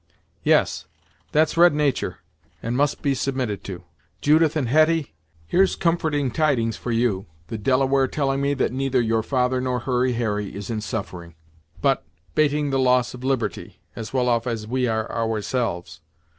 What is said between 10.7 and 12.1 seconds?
in suffering, but,